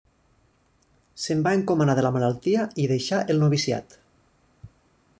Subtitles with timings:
[1.25, 3.99] Se'n va encomanar de la malaltia i deixà el noviciat.